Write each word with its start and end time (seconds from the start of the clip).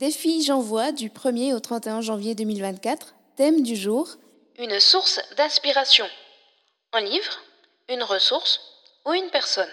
Défi 0.00 0.42
J'envoie 0.42 0.92
du 0.92 1.10
1er 1.10 1.52
au 1.52 1.60
31 1.60 2.00
janvier 2.00 2.34
2024. 2.34 3.14
Thème 3.36 3.62
du 3.62 3.76
jour 3.76 4.08
Une 4.58 4.80
source 4.80 5.20
d'inspiration. 5.36 6.06
Un 6.94 7.02
livre, 7.02 7.42
une 7.90 8.02
ressource 8.02 8.60
ou 9.04 9.12
une 9.12 9.28
personne. 9.30 9.68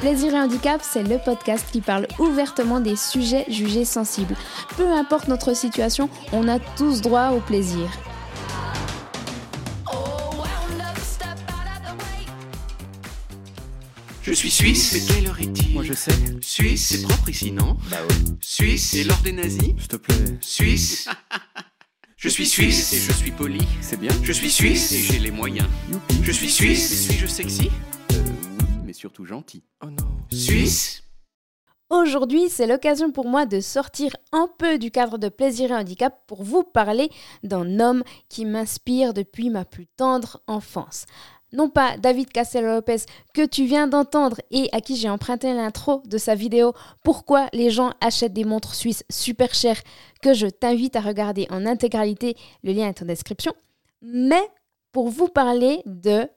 Plaisir 0.00 0.34
et 0.34 0.38
handicap, 0.38 0.82
c'est 0.84 1.04
le 1.04 1.18
podcast 1.18 1.64
qui 1.72 1.80
parle 1.80 2.06
ouvertement 2.18 2.80
des 2.80 2.96
sujets 2.96 3.46
jugés 3.48 3.86
sensibles. 3.86 4.36
Peu 4.76 4.86
importe 4.86 5.28
notre 5.28 5.54
situation, 5.54 6.10
on 6.34 6.46
a 6.48 6.58
tous 6.76 7.00
droit 7.00 7.30
au 7.30 7.40
plaisir. 7.40 7.88
Je 14.28 14.34
suis 14.34 14.50
suisse. 14.50 14.92
Mais 14.92 15.14
quelle 15.14 15.26
heure 15.26 15.40
est-il 15.40 15.72
Moi 15.72 15.82
je 15.82 15.94
sais. 15.94 16.12
Suisse 16.42 16.88
C'est 16.88 17.00
propre 17.00 17.30
ici, 17.30 17.50
non 17.50 17.78
Bah 17.90 17.96
ouais. 18.02 18.34
Suisse. 18.42 18.90
C'est 18.90 19.04
l'ordre 19.04 19.22
des 19.22 19.32
nazis 19.32 19.72
S'il 19.78 19.88
te 19.88 19.96
plaît. 19.96 20.14
Suisse. 20.42 21.08
Je 22.18 22.28
suis 22.28 22.44
suisse. 22.46 22.92
Et 22.92 22.98
je 22.98 23.12
suis 23.12 23.30
poli. 23.30 23.60
C'est 23.80 23.98
bien. 23.98 24.10
Je 24.24 24.32
suis 24.32 24.50
suisse. 24.50 24.92
Et 24.92 24.98
j'ai 24.98 25.18
les 25.20 25.30
moyens. 25.30 25.66
Youpi. 25.90 26.16
Je 26.22 26.32
suis 26.32 26.50
suisse. 26.50 27.06
suis-je 27.06 27.26
sexy 27.26 27.70
Euh, 28.12 28.16
oui, 28.60 28.66
mais 28.84 28.92
surtout 28.92 29.24
gentil. 29.24 29.62
Oh 29.82 29.86
non. 29.86 30.04
Suisse. 30.30 31.04
Aujourd'hui, 31.90 32.50
c'est 32.50 32.66
l'occasion 32.66 33.12
pour 33.12 33.26
moi 33.26 33.46
de 33.46 33.60
sortir 33.60 34.14
un 34.32 34.50
peu 34.58 34.78
du 34.78 34.90
cadre 34.90 35.16
de 35.16 35.30
plaisir 35.30 35.70
et 35.70 35.74
handicap 35.74 36.14
pour 36.26 36.42
vous 36.42 36.64
parler 36.64 37.08
d'un 37.44 37.80
homme 37.80 38.02
qui 38.28 38.44
m'inspire 38.44 39.14
depuis 39.14 39.48
ma 39.48 39.64
plus 39.64 39.86
tendre 39.86 40.42
enfance. 40.48 41.06
Non 41.52 41.70
pas 41.70 41.96
David 41.96 42.30
Castello-Lopez 42.30 43.06
que 43.32 43.46
tu 43.46 43.64
viens 43.64 43.86
d'entendre 43.86 44.36
et 44.50 44.68
à 44.72 44.80
qui 44.80 44.96
j'ai 44.96 45.08
emprunté 45.08 45.52
l'intro 45.54 46.02
de 46.04 46.18
sa 46.18 46.34
vidéo 46.34 46.74
Pourquoi 47.02 47.48
les 47.54 47.70
gens 47.70 47.92
achètent 48.00 48.34
des 48.34 48.44
montres 48.44 48.74
suisses 48.74 49.04
super 49.10 49.54
chères 49.54 49.80
que 50.20 50.34
je 50.34 50.46
t'invite 50.46 50.96
à 50.96 51.00
regarder 51.00 51.46
en 51.50 51.64
intégralité, 51.64 52.36
le 52.62 52.72
lien 52.72 52.88
est 52.88 53.02
en 53.02 53.06
description, 53.06 53.54
mais 54.02 54.42
pour 54.92 55.08
vous 55.08 55.28
parler 55.28 55.80
de 55.86 56.28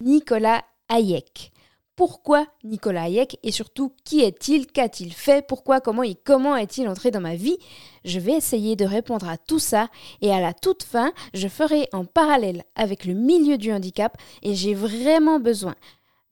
Nicolas 0.00 0.62
Hayek. 0.88 1.52
Pourquoi 2.00 2.46
Nicolas 2.64 3.02
Hayek 3.02 3.38
et 3.42 3.52
surtout 3.52 3.92
qui 4.04 4.22
est-il, 4.22 4.66
qu'a-t-il 4.66 5.12
fait, 5.12 5.46
pourquoi, 5.46 5.82
comment 5.82 6.02
et 6.02 6.14
comment 6.14 6.56
est-il 6.56 6.88
entré 6.88 7.10
dans 7.10 7.20
ma 7.20 7.34
vie 7.34 7.58
Je 8.06 8.18
vais 8.18 8.32
essayer 8.32 8.74
de 8.74 8.86
répondre 8.86 9.28
à 9.28 9.36
tout 9.36 9.58
ça 9.58 9.90
et 10.22 10.32
à 10.32 10.40
la 10.40 10.54
toute 10.54 10.82
fin, 10.82 11.12
je 11.34 11.46
ferai 11.46 11.90
en 11.92 12.06
parallèle 12.06 12.64
avec 12.74 13.04
le 13.04 13.12
milieu 13.12 13.58
du 13.58 13.70
handicap 13.70 14.16
et 14.42 14.54
j'ai 14.54 14.72
vraiment 14.72 15.40
besoin 15.40 15.74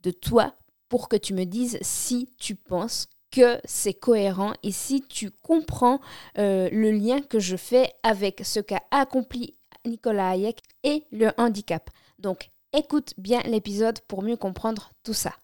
de 0.04 0.10
toi 0.10 0.54
pour 0.88 1.10
que 1.10 1.16
tu 1.16 1.34
me 1.34 1.44
dises 1.44 1.76
si 1.82 2.30
tu 2.38 2.54
penses 2.54 3.06
que 3.30 3.60
c'est 3.66 3.92
cohérent 3.92 4.54
et 4.62 4.72
si 4.72 5.02
tu 5.02 5.30
comprends 5.30 6.00
euh, 6.38 6.70
le 6.72 6.92
lien 6.92 7.20
que 7.20 7.40
je 7.40 7.56
fais 7.56 7.92
avec 8.02 8.40
ce 8.42 8.60
qu'a 8.60 8.80
accompli 8.90 9.54
Nicolas 9.84 10.30
Hayek 10.30 10.62
et 10.84 11.04
le 11.12 11.30
handicap. 11.36 11.90
Donc 12.18 12.48
écoute 12.72 13.12
bien 13.18 13.42
l'épisode 13.42 14.00
pour 14.08 14.22
mieux 14.22 14.38
comprendre 14.38 14.92
tout 15.04 15.12
ça. 15.12 15.34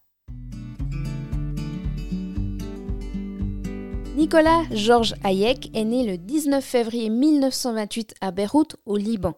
Nicolas 4.17 4.63
Georges 4.71 5.17
Hayek 5.25 5.71
est 5.75 5.85
né 5.85 6.07
le 6.07 6.17
19 6.17 6.65
février 6.65 7.11
1928 7.11 8.15
à 8.21 8.31
Beyrouth, 8.31 8.77
au 8.87 8.97
Liban. 8.97 9.35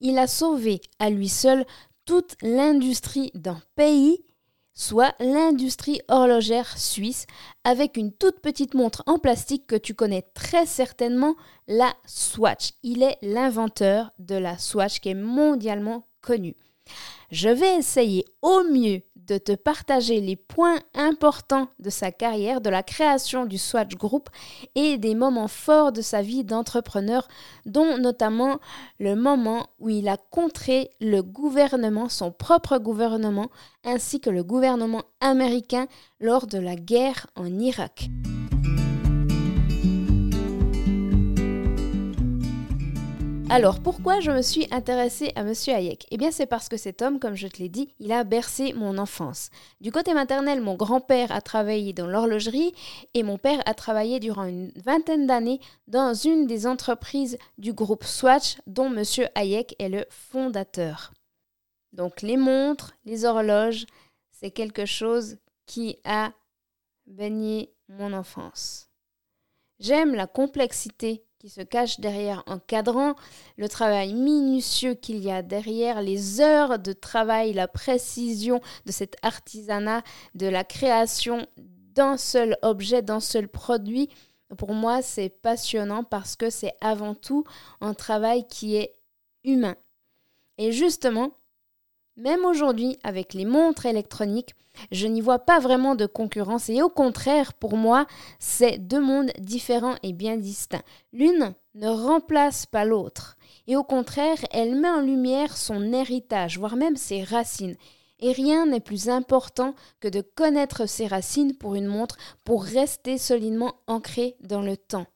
Il 0.00 0.18
a 0.18 0.28
sauvé 0.28 0.80
à 1.00 1.10
lui 1.10 1.28
seul 1.28 1.66
toute 2.04 2.36
l'industrie 2.40 3.32
d'un 3.34 3.60
pays, 3.74 4.24
soit 4.72 5.16
l'industrie 5.18 6.00
horlogère 6.06 6.78
suisse, 6.78 7.26
avec 7.64 7.96
une 7.96 8.12
toute 8.12 8.38
petite 8.38 8.74
montre 8.74 9.02
en 9.06 9.18
plastique 9.18 9.66
que 9.66 9.74
tu 9.74 9.94
connais 9.94 10.22
très 10.22 10.64
certainement, 10.64 11.34
la 11.66 11.92
Swatch. 12.06 12.70
Il 12.84 13.02
est 13.02 13.18
l'inventeur 13.22 14.12
de 14.20 14.36
la 14.36 14.58
Swatch 14.58 15.00
qui 15.00 15.08
est 15.08 15.14
mondialement 15.14 16.06
connue. 16.20 16.54
Je 17.32 17.48
vais 17.48 17.78
essayer 17.78 18.24
au 18.42 18.62
mieux 18.62 19.02
de 19.30 19.38
te 19.38 19.52
partager 19.52 20.20
les 20.20 20.34
points 20.34 20.80
importants 20.92 21.68
de 21.78 21.88
sa 21.88 22.10
carrière, 22.10 22.60
de 22.60 22.68
la 22.68 22.82
création 22.82 23.46
du 23.46 23.58
Swatch 23.58 23.94
Group 23.94 24.28
et 24.74 24.98
des 24.98 25.14
moments 25.14 25.46
forts 25.46 25.92
de 25.92 26.02
sa 26.02 26.20
vie 26.20 26.42
d'entrepreneur, 26.42 27.28
dont 27.64 27.96
notamment 27.96 28.58
le 28.98 29.14
moment 29.14 29.68
où 29.78 29.88
il 29.88 30.08
a 30.08 30.16
contré 30.16 30.90
le 31.00 31.22
gouvernement, 31.22 32.08
son 32.08 32.32
propre 32.32 32.78
gouvernement, 32.78 33.50
ainsi 33.84 34.20
que 34.20 34.30
le 34.30 34.42
gouvernement 34.42 35.04
américain 35.20 35.86
lors 36.18 36.48
de 36.48 36.58
la 36.58 36.74
guerre 36.74 37.28
en 37.36 37.56
Irak. 37.56 38.10
Alors, 43.52 43.80
pourquoi 43.80 44.20
je 44.20 44.30
me 44.30 44.42
suis 44.42 44.68
intéressée 44.70 45.32
à 45.34 45.42
Monsieur 45.42 45.74
Hayek? 45.74 46.06
Eh 46.12 46.18
bien, 46.18 46.30
c'est 46.30 46.46
parce 46.46 46.68
que 46.68 46.76
cet 46.76 47.02
homme, 47.02 47.18
comme 47.18 47.34
je 47.34 47.48
te 47.48 47.58
l'ai 47.58 47.68
dit, 47.68 47.92
il 47.98 48.12
a 48.12 48.22
bercé 48.22 48.72
mon 48.74 48.96
enfance. 48.96 49.50
Du 49.80 49.90
côté 49.90 50.14
maternel, 50.14 50.60
mon 50.60 50.76
grand-père 50.76 51.32
a 51.32 51.40
travaillé 51.40 51.92
dans 51.92 52.06
l'horlogerie 52.06 52.72
et 53.12 53.24
mon 53.24 53.38
père 53.38 53.60
a 53.66 53.74
travaillé 53.74 54.20
durant 54.20 54.44
une 54.44 54.70
vingtaine 54.76 55.26
d'années 55.26 55.58
dans 55.88 56.14
une 56.14 56.46
des 56.46 56.68
entreprises 56.68 57.38
du 57.58 57.72
groupe 57.72 58.04
Swatch, 58.04 58.58
dont 58.68 58.88
Monsieur 58.88 59.26
Hayek 59.34 59.74
est 59.80 59.88
le 59.88 60.04
fondateur. 60.10 61.12
Donc, 61.92 62.22
les 62.22 62.36
montres, 62.36 62.92
les 63.04 63.24
horloges, 63.24 63.84
c'est 64.30 64.52
quelque 64.52 64.86
chose 64.86 65.38
qui 65.66 65.98
a 66.04 66.32
baigné 67.04 67.74
mon 67.88 68.12
enfance. 68.12 68.90
J'aime 69.80 70.14
la 70.14 70.28
complexité 70.28 71.24
qui 71.40 71.48
se 71.48 71.62
cache 71.62 72.00
derrière 72.00 72.42
un 72.46 72.58
cadran, 72.58 73.14
le 73.56 73.66
travail 73.66 74.12
minutieux 74.12 74.92
qu'il 74.92 75.24
y 75.24 75.30
a 75.30 75.40
derrière, 75.40 76.02
les 76.02 76.42
heures 76.42 76.78
de 76.78 76.92
travail, 76.92 77.54
la 77.54 77.66
précision 77.66 78.60
de 78.84 78.92
cet 78.92 79.16
artisanat, 79.22 80.02
de 80.34 80.46
la 80.46 80.64
création 80.64 81.46
d'un 81.56 82.18
seul 82.18 82.58
objet, 82.60 83.00
d'un 83.00 83.20
seul 83.20 83.48
produit. 83.48 84.10
Pour 84.58 84.74
moi, 84.74 85.00
c'est 85.00 85.30
passionnant 85.30 86.04
parce 86.04 86.36
que 86.36 86.50
c'est 86.50 86.74
avant 86.82 87.14
tout 87.14 87.44
un 87.80 87.94
travail 87.94 88.46
qui 88.46 88.76
est 88.76 88.92
humain. 89.42 89.76
Et 90.58 90.72
justement, 90.72 91.30
même 92.20 92.44
aujourd'hui, 92.44 92.98
avec 93.02 93.34
les 93.34 93.44
montres 93.44 93.86
électroniques, 93.86 94.54
je 94.92 95.06
n'y 95.06 95.20
vois 95.20 95.40
pas 95.40 95.58
vraiment 95.58 95.94
de 95.94 96.06
concurrence 96.06 96.68
et 96.68 96.82
au 96.82 96.90
contraire, 96.90 97.54
pour 97.54 97.76
moi, 97.76 98.06
c'est 98.38 98.78
deux 98.78 99.00
mondes 99.00 99.32
différents 99.38 99.96
et 100.02 100.12
bien 100.12 100.36
distincts. 100.36 100.82
L'une 101.12 101.54
ne 101.74 101.88
remplace 101.88 102.66
pas 102.66 102.84
l'autre 102.84 103.36
et 103.66 103.76
au 103.76 103.84
contraire, 103.84 104.38
elle 104.50 104.76
met 104.76 104.90
en 104.90 105.00
lumière 105.00 105.56
son 105.56 105.92
héritage, 105.92 106.58
voire 106.58 106.76
même 106.76 106.96
ses 106.96 107.24
racines. 107.24 107.76
Et 108.20 108.32
rien 108.32 108.66
n'est 108.66 108.80
plus 108.80 109.08
important 109.08 109.74
que 110.00 110.08
de 110.08 110.20
connaître 110.20 110.86
ses 110.86 111.06
racines 111.06 111.56
pour 111.56 111.74
une 111.74 111.86
montre 111.86 112.18
pour 112.44 112.64
rester 112.64 113.16
solidement 113.16 113.76
ancré 113.86 114.36
dans 114.40 114.60
le 114.60 114.76
temps. 114.76 115.06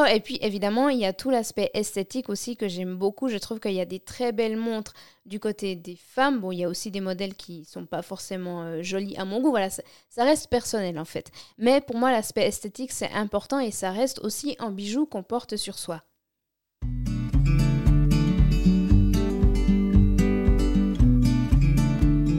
Oh, 0.00 0.04
et 0.04 0.20
puis 0.20 0.38
évidemment, 0.42 0.90
il 0.90 0.98
y 1.00 1.06
a 1.06 1.12
tout 1.12 1.28
l'aspect 1.28 1.70
esthétique 1.74 2.28
aussi 2.28 2.56
que 2.56 2.68
j'aime 2.68 2.94
beaucoup. 2.94 3.28
Je 3.28 3.36
trouve 3.36 3.58
qu'il 3.58 3.72
y 3.72 3.80
a 3.80 3.84
des 3.84 3.98
très 3.98 4.30
belles 4.30 4.56
montres 4.56 4.92
du 5.26 5.40
côté 5.40 5.74
des 5.74 5.96
femmes. 5.96 6.38
Bon, 6.38 6.52
il 6.52 6.58
y 6.58 6.64
a 6.64 6.68
aussi 6.68 6.92
des 6.92 7.00
modèles 7.00 7.34
qui 7.34 7.64
sont 7.64 7.84
pas 7.84 8.02
forcément 8.02 8.62
euh, 8.62 8.80
jolis 8.80 9.16
à 9.16 9.24
mon 9.24 9.40
goût. 9.40 9.50
Voilà, 9.50 9.70
ça, 9.70 9.82
ça 10.08 10.22
reste 10.22 10.50
personnel 10.50 11.00
en 11.00 11.04
fait. 11.04 11.32
Mais 11.56 11.80
pour 11.80 11.96
moi, 11.96 12.12
l'aspect 12.12 12.46
esthétique, 12.46 12.92
c'est 12.92 13.10
important 13.10 13.58
et 13.58 13.72
ça 13.72 13.90
reste 13.90 14.20
aussi 14.20 14.54
un 14.60 14.70
bijou 14.70 15.04
qu'on 15.04 15.24
porte 15.24 15.56
sur 15.56 15.76
soi. 15.76 16.04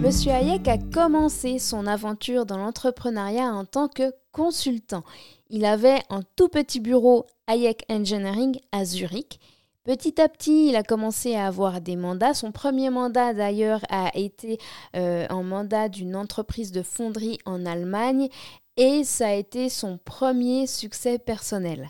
Monsieur 0.01 0.31
Hayek 0.31 0.65
a 0.69 0.77
commencé 0.77 1.59
son 1.59 1.85
aventure 1.85 2.45
dans 2.45 2.57
l'entrepreneuriat 2.57 3.53
en 3.53 3.65
tant 3.65 3.89
que 3.89 4.13
consultant. 4.31 5.03
Il 5.49 5.65
avait 5.65 6.01
un 6.09 6.21
tout 6.35 6.49
petit 6.49 6.79
bureau 6.79 7.25
Hayek 7.47 7.85
Engineering 7.89 8.59
à 8.71 8.85
Zurich. 8.85 9.39
Petit 9.83 10.21
à 10.21 10.29
petit, 10.29 10.69
il 10.69 10.75
a 10.75 10.83
commencé 10.83 11.35
à 11.35 11.47
avoir 11.47 11.81
des 11.81 11.95
mandats. 11.95 12.33
Son 12.33 12.51
premier 12.51 12.89
mandat, 12.89 13.33
d'ailleurs, 13.33 13.81
a 13.89 14.11
été 14.13 14.59
euh, 14.95 15.25
un 15.29 15.41
mandat 15.41 15.89
d'une 15.89 16.15
entreprise 16.15 16.71
de 16.71 16.83
fonderie 16.83 17.39
en 17.45 17.65
Allemagne 17.65 18.29
et 18.77 19.03
ça 19.03 19.29
a 19.29 19.33
été 19.33 19.67
son 19.67 19.97
premier 19.97 20.67
succès 20.67 21.17
personnel. 21.17 21.89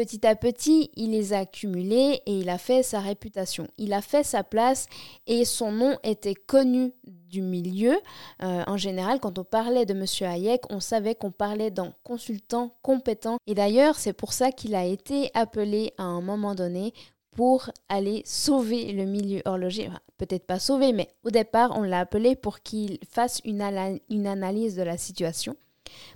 Petit 0.00 0.26
à 0.26 0.34
petit, 0.34 0.90
il 0.96 1.10
les 1.10 1.34
a 1.34 1.44
cumulés 1.44 2.22
et 2.24 2.38
il 2.38 2.48
a 2.48 2.56
fait 2.56 2.82
sa 2.82 3.00
réputation. 3.00 3.66
Il 3.76 3.92
a 3.92 4.00
fait 4.00 4.22
sa 4.22 4.42
place 4.42 4.86
et 5.26 5.44
son 5.44 5.72
nom 5.72 5.98
était 6.02 6.34
connu 6.34 6.94
du 7.04 7.42
milieu. 7.42 8.00
Euh, 8.42 8.64
en 8.66 8.78
général, 8.78 9.20
quand 9.20 9.38
on 9.38 9.44
parlait 9.44 9.84
de 9.84 9.92
M. 9.92 10.06
Hayek, 10.22 10.62
on 10.70 10.80
savait 10.80 11.14
qu'on 11.14 11.32
parlait 11.32 11.70
d'un 11.70 11.92
consultant 12.02 12.74
compétent. 12.80 13.36
Et 13.46 13.52
d'ailleurs, 13.52 13.98
c'est 13.98 14.14
pour 14.14 14.32
ça 14.32 14.52
qu'il 14.52 14.74
a 14.74 14.86
été 14.86 15.30
appelé 15.34 15.92
à 15.98 16.04
un 16.04 16.22
moment 16.22 16.54
donné 16.54 16.94
pour 17.32 17.68
aller 17.90 18.22
sauver 18.24 18.92
le 18.92 19.04
milieu 19.04 19.42
horloger. 19.44 19.90
Peut-être 20.16 20.46
pas 20.46 20.58
sauver, 20.58 20.94
mais 20.94 21.10
au 21.24 21.30
départ, 21.30 21.72
on 21.76 21.82
l'a 21.82 22.00
appelé 22.00 22.36
pour 22.36 22.60
qu'il 22.60 23.00
fasse 23.06 23.42
une, 23.44 23.62
une 24.08 24.26
analyse 24.26 24.76
de 24.76 24.82
la 24.82 24.96
situation. 24.96 25.56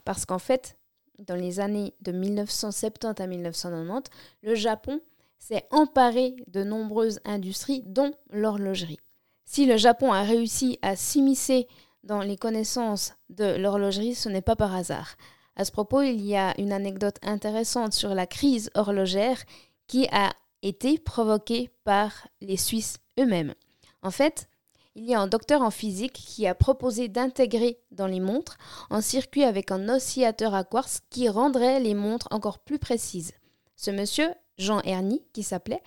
Parce 0.06 0.24
qu'en 0.24 0.38
fait, 0.38 0.78
dans 1.18 1.34
les 1.34 1.60
années 1.60 1.94
de 2.00 2.12
1970 2.12 3.20
à 3.22 3.26
1990, 3.26 4.10
le 4.42 4.54
Japon 4.54 5.00
s'est 5.38 5.66
emparé 5.70 6.36
de 6.48 6.64
nombreuses 6.64 7.20
industries, 7.24 7.82
dont 7.86 8.12
l'horlogerie. 8.30 8.98
Si 9.44 9.66
le 9.66 9.76
Japon 9.76 10.12
a 10.12 10.22
réussi 10.22 10.78
à 10.82 10.96
s'immiscer 10.96 11.68
dans 12.02 12.20
les 12.20 12.36
connaissances 12.36 13.14
de 13.28 13.56
l'horlogerie, 13.56 14.14
ce 14.14 14.28
n'est 14.28 14.42
pas 14.42 14.56
par 14.56 14.74
hasard. 14.74 15.16
À 15.56 15.64
ce 15.64 15.72
propos, 15.72 16.02
il 16.02 16.20
y 16.20 16.36
a 16.36 16.58
une 16.58 16.72
anecdote 16.72 17.18
intéressante 17.22 17.92
sur 17.92 18.14
la 18.14 18.26
crise 18.26 18.70
horlogère 18.74 19.42
qui 19.86 20.08
a 20.10 20.32
été 20.62 20.98
provoquée 20.98 21.70
par 21.84 22.26
les 22.40 22.56
Suisses 22.56 22.96
eux-mêmes. 23.20 23.54
En 24.02 24.10
fait, 24.10 24.48
il 24.96 25.04
y 25.04 25.14
a 25.14 25.20
un 25.20 25.26
docteur 25.26 25.62
en 25.62 25.70
physique 25.70 26.12
qui 26.12 26.46
a 26.46 26.54
proposé 26.54 27.08
d'intégrer 27.08 27.80
dans 27.90 28.06
les 28.06 28.20
montres 28.20 28.58
un 28.90 29.00
circuit 29.00 29.44
avec 29.44 29.70
un 29.70 29.88
oscillateur 29.88 30.54
à 30.54 30.64
quartz 30.64 31.00
qui 31.10 31.28
rendrait 31.28 31.80
les 31.80 31.94
montres 31.94 32.28
encore 32.30 32.58
plus 32.58 32.78
précises. 32.78 33.32
Ce 33.76 33.90
monsieur, 33.90 34.28
Jean 34.56 34.80
Erny, 34.82 35.22
qui 35.32 35.42
s'appelait, 35.42 35.82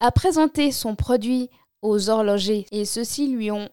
a 0.00 0.12
présenté 0.12 0.70
son 0.70 0.96
produit 0.96 1.48
aux 1.80 2.10
horlogers 2.10 2.66
et 2.72 2.84
ceux-ci 2.84 3.28
lui 3.28 3.50
ont 3.50 3.68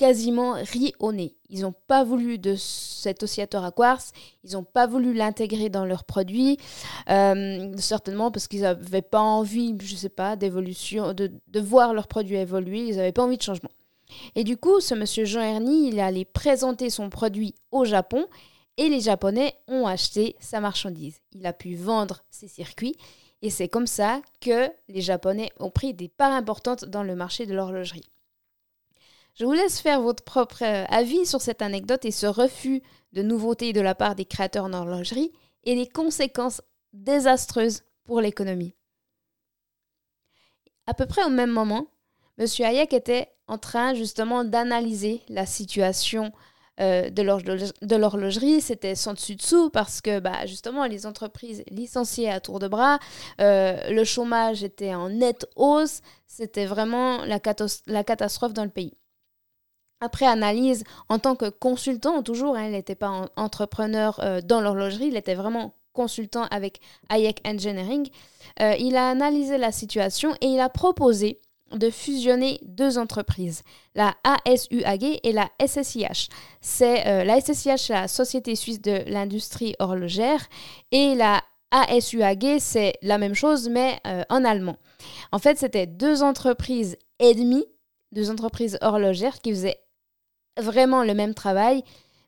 quasiment 0.00 0.54
ri 0.54 0.94
au 0.98 1.12
nez. 1.12 1.36
Ils 1.50 1.60
n'ont 1.60 1.74
pas 1.86 2.04
voulu 2.04 2.38
de 2.38 2.54
cet 2.56 3.22
oscillateur 3.22 3.66
à 3.66 3.70
quartz, 3.70 4.12
ils 4.44 4.52
n'ont 4.52 4.64
pas 4.64 4.86
voulu 4.86 5.12
l'intégrer 5.12 5.68
dans 5.68 5.84
leurs 5.84 6.04
produits, 6.04 6.56
euh, 7.10 7.70
certainement 7.76 8.30
parce 8.30 8.48
qu'ils 8.48 8.62
n'avaient 8.62 9.02
pas 9.02 9.20
envie, 9.20 9.76
je 9.78 9.92
ne 9.92 9.98
sais 9.98 10.08
pas, 10.08 10.36
d'évolution, 10.36 11.12
de, 11.12 11.30
de, 11.48 11.60
voir 11.60 11.92
leurs 11.92 12.08
produits 12.08 12.36
évoluer, 12.36 12.88
ils 12.88 12.96
n'avaient 12.96 13.12
pas 13.12 13.24
envie 13.24 13.36
de 13.36 13.42
changement. 13.42 13.68
Et 14.36 14.42
du 14.42 14.56
coup, 14.56 14.80
ce 14.80 14.94
monsieur 14.94 15.26
Jean 15.26 15.42
Erny, 15.42 15.88
il 15.88 15.98
est 15.98 16.02
allé 16.02 16.24
présenter 16.24 16.88
son 16.88 17.10
produit 17.10 17.54
au 17.70 17.84
Japon 17.84 18.24
et 18.78 18.88
les 18.88 19.00
Japonais 19.00 19.54
ont 19.68 19.86
acheté 19.86 20.34
sa 20.40 20.60
marchandise. 20.60 21.20
Il 21.32 21.44
a 21.44 21.52
pu 21.52 21.74
vendre 21.74 22.24
ses 22.30 22.48
circuits 22.48 22.96
et 23.42 23.50
c'est 23.50 23.68
comme 23.68 23.86
ça 23.86 24.22
que 24.40 24.70
les 24.88 25.02
Japonais 25.02 25.50
ont 25.58 25.70
pris 25.70 25.92
des 25.92 26.08
parts 26.08 26.32
importantes 26.32 26.86
dans 26.86 27.02
le 27.02 27.14
marché 27.14 27.44
de 27.44 27.52
l'horlogerie. 27.52 28.10
Je 29.40 29.46
vous 29.46 29.52
laisse 29.52 29.80
faire 29.80 30.02
votre 30.02 30.22
propre 30.22 30.62
euh, 30.62 30.84
avis 30.90 31.24
sur 31.24 31.40
cette 31.40 31.62
anecdote 31.62 32.04
et 32.04 32.10
ce 32.10 32.26
refus 32.26 32.82
de 33.14 33.22
nouveautés 33.22 33.72
de 33.72 33.80
la 33.80 33.94
part 33.94 34.14
des 34.14 34.26
créateurs 34.26 34.66
en 34.66 34.74
horlogerie 34.74 35.32
et 35.64 35.74
les 35.74 35.88
conséquences 35.88 36.60
désastreuses 36.92 37.80
pour 38.04 38.20
l'économie. 38.20 38.74
À 40.86 40.92
peu 40.92 41.06
près 41.06 41.24
au 41.24 41.30
même 41.30 41.52
moment, 41.52 41.86
M. 42.36 42.44
Hayek 42.58 42.92
était 42.92 43.28
en 43.46 43.56
train 43.56 43.94
justement 43.94 44.44
d'analyser 44.44 45.22
la 45.30 45.46
situation 45.46 46.32
euh, 46.80 47.08
de 47.08 47.96
l'horlogerie, 47.96 48.60
c'était 48.60 48.94
sans 48.94 49.14
dessus 49.14 49.36
dessous 49.36 49.70
parce 49.70 50.02
que 50.02 50.20
bah, 50.20 50.44
justement 50.44 50.84
les 50.84 51.06
entreprises 51.06 51.64
licenciaient 51.70 52.28
à 52.28 52.40
tour 52.40 52.58
de 52.58 52.68
bras, 52.68 52.98
euh, 53.40 53.90
le 53.90 54.04
chômage 54.04 54.62
était 54.62 54.94
en 54.94 55.08
nette 55.08 55.46
hausse, 55.56 56.02
c'était 56.26 56.66
vraiment 56.66 57.24
la, 57.24 57.40
catastrophe 57.40 58.52
dans 58.52 58.64
le 58.64 58.70
pays. 58.70 58.98
Après 60.00 60.26
analyse, 60.26 60.84
en 61.08 61.18
tant 61.18 61.36
que 61.36 61.48
consultant, 61.48 62.22
toujours, 62.22 62.56
hein, 62.56 62.66
il 62.66 62.72
n'était 62.72 62.94
pas 62.94 63.26
entrepreneur 63.36 64.18
euh, 64.22 64.40
dans 64.40 64.60
l'horlogerie, 64.60 65.08
il 65.08 65.16
était 65.16 65.34
vraiment 65.34 65.74
consultant 65.92 66.44
avec 66.50 66.80
Hayek 67.08 67.40
Engineering. 67.46 68.08
il 68.58 68.96
a 68.96 69.10
analysé 69.10 69.58
la 69.58 69.72
situation 69.72 70.34
et 70.40 70.46
il 70.46 70.60
a 70.60 70.68
proposé 70.68 71.40
de 71.72 71.90
fusionner 71.90 72.58
deux 72.64 72.98
entreprises, 72.98 73.62
la 73.94 74.14
ASUAG 74.24 75.20
et 75.22 75.32
la 75.32 75.48
SSIH. 75.64 76.28
C'est 76.60 77.06
euh, 77.06 77.24
la 77.24 77.40
SSIH, 77.40 77.92
la 77.92 78.08
Société 78.08 78.56
suisse 78.56 78.82
de 78.82 79.02
l'industrie 79.06 79.74
horlogère, 79.78 80.48
et 80.90 81.14
la 81.14 81.42
ASUAG, 81.70 82.58
c'est 82.58 82.94
la 83.02 83.18
même 83.18 83.34
chose, 83.34 83.68
mais 83.68 84.00
euh, 84.06 84.22
en 84.28 84.44
allemand. 84.44 84.76
En 85.32 85.38
fait, 85.38 85.58
c'était 85.58 85.86
deux 85.86 86.22
entreprises 86.22 86.96
ennemies, 87.20 87.66
deux 88.12 88.30
entreprises 88.30 88.78
horlogères 88.80 89.40
qui 89.40 89.50
faisaient 89.50 89.78
vraiment 90.58 91.04
le 91.04 91.14
même 91.14 91.34
travail, 91.34 91.82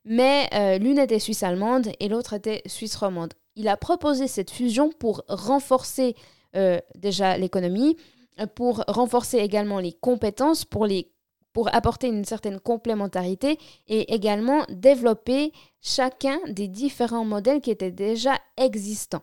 mais 0.04 0.48
euh, 0.54 0.78
l'une 0.78 0.98
était 0.98 1.18
suisse-allemande 1.18 1.88
et 2.00 2.08
l'autre 2.08 2.34
était 2.34 2.62
suisse-romande. 2.66 3.34
Il 3.56 3.68
a 3.68 3.76
proposé 3.76 4.28
cette 4.28 4.50
fusion 4.50 4.90
pour 4.90 5.22
renforcer 5.28 6.14
déjà 6.94 7.38
l'économie, 7.38 7.96
pour 8.54 8.84
renforcer 8.86 9.38
également 9.38 9.78
les 9.78 9.94
compétences, 9.94 10.66
pour, 10.66 10.84
les, 10.84 11.10
pour 11.52 11.74
apporter 11.74 12.08
une 12.08 12.26
certaine 12.26 12.60
complémentarité 12.60 13.58
et 13.88 14.12
également 14.12 14.64
développer 14.68 15.52
chacun 15.80 16.38
des 16.48 16.68
différents 16.68 17.24
modèles 17.24 17.62
qui 17.62 17.70
étaient 17.70 17.90
déjà 17.90 18.38
existants. 18.58 19.22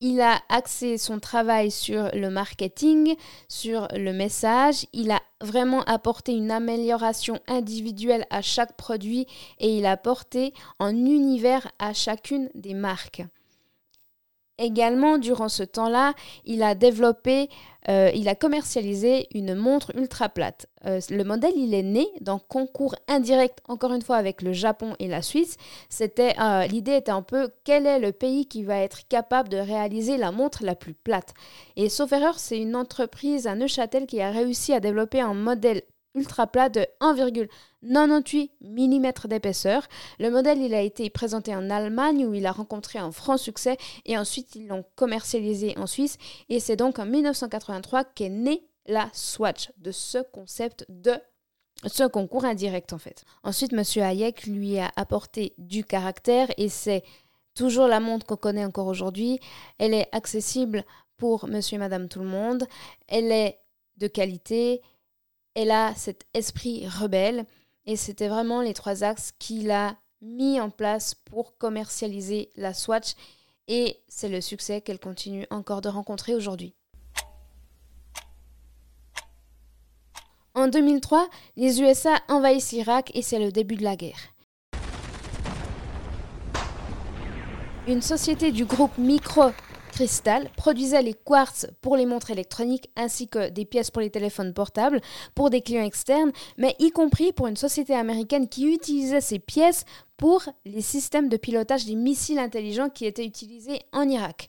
Il 0.00 0.20
a 0.20 0.40
axé 0.48 0.98
son 0.98 1.18
travail 1.18 1.70
sur 1.70 2.10
le 2.12 2.28
marketing, 2.28 3.14
sur 3.48 3.88
le 3.92 4.12
message. 4.12 4.86
Il 4.92 5.10
a 5.10 5.22
vraiment 5.40 5.82
apporté 5.84 6.32
une 6.32 6.50
amélioration 6.50 7.40
individuelle 7.46 8.26
à 8.30 8.42
chaque 8.42 8.76
produit 8.76 9.26
et 9.58 9.78
il 9.78 9.86
a 9.86 9.92
apporté 9.92 10.52
un 10.78 10.94
univers 10.94 11.70
à 11.78 11.94
chacune 11.94 12.50
des 12.54 12.74
marques. 12.74 13.22
Également, 14.58 15.18
durant 15.18 15.48
ce 15.48 15.64
temps-là, 15.64 16.14
il 16.44 16.62
a 16.62 16.76
développé, 16.76 17.48
euh, 17.88 18.12
il 18.14 18.28
a 18.28 18.36
commercialisé 18.36 19.26
une 19.34 19.56
montre 19.56 19.90
ultra 19.96 20.28
plate. 20.28 20.66
Euh, 20.86 21.00
le 21.10 21.24
modèle, 21.24 21.54
il 21.56 21.74
est 21.74 21.82
né 21.82 22.06
d'un 22.20 22.38
concours 22.38 22.94
indirect, 23.08 23.58
encore 23.66 23.92
une 23.92 24.02
fois, 24.02 24.16
avec 24.16 24.42
le 24.42 24.52
Japon 24.52 24.94
et 25.00 25.08
la 25.08 25.22
Suisse. 25.22 25.56
C'était, 25.88 26.36
euh, 26.40 26.66
l'idée 26.66 26.94
était 26.94 27.10
un 27.10 27.22
peu 27.22 27.50
quel 27.64 27.84
est 27.84 27.98
le 27.98 28.12
pays 28.12 28.46
qui 28.46 28.62
va 28.62 28.78
être 28.78 29.08
capable 29.08 29.48
de 29.48 29.56
réaliser 29.56 30.18
la 30.18 30.30
montre 30.30 30.64
la 30.64 30.76
plus 30.76 30.94
plate? 30.94 31.34
Et 31.74 31.88
sauf 31.88 32.12
erreur, 32.12 32.38
c'est 32.38 32.58
une 32.58 32.76
entreprise 32.76 33.48
à 33.48 33.56
Neuchâtel 33.56 34.06
qui 34.06 34.20
a 34.20 34.30
réussi 34.30 34.72
à 34.72 34.78
développer 34.78 35.20
un 35.20 35.34
modèle 35.34 35.82
ultra 36.14 36.46
plat 36.46 36.68
de 36.68 36.86
1,98 37.00 38.50
mm 38.62 39.12
d'épaisseur. 39.28 39.86
Le 40.18 40.30
modèle 40.30 40.60
il 40.60 40.74
a 40.74 40.80
été 40.80 41.10
présenté 41.10 41.54
en 41.54 41.70
Allemagne 41.70 42.24
où 42.26 42.34
il 42.34 42.46
a 42.46 42.52
rencontré 42.52 42.98
un 42.98 43.12
franc 43.12 43.36
succès 43.36 43.76
et 44.04 44.16
ensuite 44.16 44.54
ils 44.54 44.68
l'ont 44.68 44.84
commercialisé 44.96 45.76
en 45.78 45.86
Suisse 45.86 46.16
et 46.48 46.60
c'est 46.60 46.76
donc 46.76 46.98
en 46.98 47.06
1983 47.06 48.04
qu'est 48.04 48.28
née 48.28 48.66
la 48.86 49.08
Swatch 49.12 49.70
de 49.78 49.90
ce 49.90 50.18
concept 50.32 50.84
de 50.88 51.14
ce 51.86 52.04
concours 52.04 52.44
indirect 52.44 52.92
en 52.92 52.98
fait. 52.98 53.24
Ensuite, 53.42 53.72
M. 53.72 53.82
Hayek 54.02 54.46
lui 54.46 54.78
a 54.78 54.90
apporté 54.96 55.54
du 55.58 55.84
caractère 55.84 56.48
et 56.56 56.68
c'est 56.68 57.02
toujours 57.54 57.86
la 57.86 58.00
montre 58.00 58.26
qu'on 58.26 58.36
connaît 58.36 58.64
encore 58.64 58.86
aujourd'hui. 58.86 59.38
Elle 59.78 59.94
est 59.94 60.08
accessible 60.12 60.84
pour 61.16 61.46
monsieur 61.46 61.76
et 61.76 61.78
madame 61.78 62.08
tout 62.08 62.20
le 62.20 62.26
monde. 62.26 62.66
Elle 63.08 63.30
est 63.30 63.60
de 63.96 64.06
qualité, 64.06 64.82
elle 65.54 65.70
a 65.70 65.94
cet 65.94 66.26
esprit 66.34 66.86
rebelle 66.86 67.46
et 67.86 67.96
c'était 67.96 68.28
vraiment 68.28 68.60
les 68.60 68.74
trois 68.74 69.04
axes 69.04 69.32
qu'il 69.38 69.70
a 69.70 69.96
mis 70.20 70.60
en 70.60 70.70
place 70.70 71.14
pour 71.14 71.56
commercialiser 71.58 72.50
la 72.56 72.74
Swatch 72.74 73.14
et 73.68 74.00
c'est 74.08 74.28
le 74.28 74.40
succès 74.40 74.80
qu'elle 74.80 74.98
continue 74.98 75.46
encore 75.50 75.80
de 75.80 75.88
rencontrer 75.88 76.34
aujourd'hui. 76.34 76.74
En 80.54 80.68
2003, 80.68 81.28
les 81.56 81.80
USA 81.80 82.14
envahissent 82.28 82.72
l'Irak 82.72 83.10
et 83.14 83.22
c'est 83.22 83.40
le 83.40 83.50
début 83.50 83.76
de 83.76 83.82
la 83.82 83.96
guerre. 83.96 84.34
Une 87.86 88.00
société 88.00 88.50
du 88.50 88.64
groupe 88.64 88.96
Micro 88.96 89.50
Crystal 89.94 90.50
produisait 90.56 91.02
les 91.02 91.14
quartz 91.14 91.68
pour 91.80 91.96
les 91.96 92.04
montres 92.04 92.32
électroniques 92.32 92.90
ainsi 92.96 93.28
que 93.28 93.48
des 93.48 93.64
pièces 93.64 93.92
pour 93.92 94.02
les 94.02 94.10
téléphones 94.10 94.52
portables 94.52 95.00
pour 95.36 95.50
des 95.50 95.60
clients 95.60 95.84
externes, 95.84 96.32
mais 96.58 96.74
y 96.80 96.90
compris 96.90 97.32
pour 97.32 97.46
une 97.46 97.56
société 97.56 97.94
américaine 97.94 98.48
qui 98.48 98.66
utilisait 98.66 99.20
ces 99.20 99.38
pièces 99.38 99.84
pour 100.16 100.42
les 100.64 100.80
systèmes 100.80 101.28
de 101.28 101.36
pilotage 101.36 101.86
des 101.86 101.94
missiles 101.94 102.40
intelligents 102.40 102.90
qui 102.90 103.06
étaient 103.06 103.24
utilisés 103.24 103.82
en 103.92 104.08
Irak. 104.08 104.48